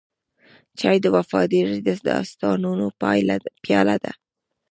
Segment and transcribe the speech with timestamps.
[0.79, 2.87] چای د وفادارو دوستانو
[3.65, 4.11] پیاله ده.